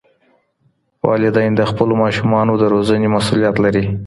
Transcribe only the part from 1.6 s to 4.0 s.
خپلو ماشومانو د روزنې مسؤلیت لري.